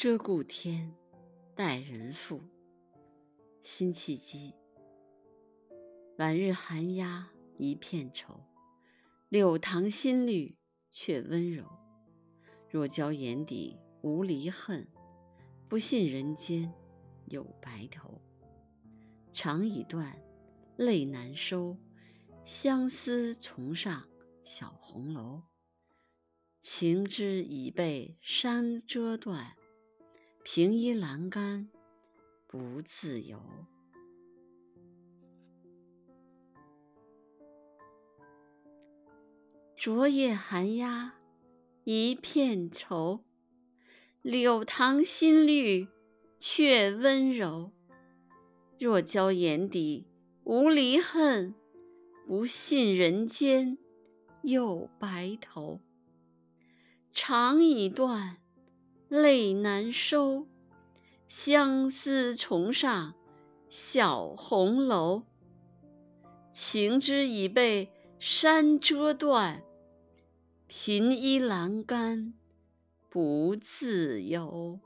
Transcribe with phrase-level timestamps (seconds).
[0.00, 0.94] 鹧鸪天，
[1.56, 2.40] 待人妇。
[3.62, 4.54] 辛弃疾。
[6.18, 8.44] 晚日寒鸦一片愁，
[9.28, 10.56] 柳塘新绿
[10.88, 11.64] 却温柔。
[12.70, 14.86] 若教眼底无离恨，
[15.68, 16.72] 不信人间
[17.24, 18.22] 有白头。
[19.32, 20.16] 肠已断，
[20.76, 21.76] 泪难收，
[22.44, 24.08] 相思重上
[24.44, 25.42] 小红楼。
[26.62, 29.57] 情枝已被山遮断。
[30.50, 31.68] 凭依栏杆
[32.46, 33.38] 不自由。
[39.76, 41.16] 昨夜寒鸦
[41.84, 43.22] 一片愁，
[44.22, 45.86] 柳塘新绿
[46.38, 47.70] 却温柔。
[48.78, 50.06] 若教眼底
[50.44, 51.54] 无离恨，
[52.26, 53.76] 不信人间
[54.40, 55.82] 有白头。
[57.12, 58.38] 肠已断。
[59.08, 60.46] 泪难收，
[61.26, 63.14] 相思重上
[63.70, 65.22] 小红楼。
[66.50, 69.62] 情枝已被山遮断，
[70.66, 72.34] 凭依栏杆
[73.08, 74.80] 不自由。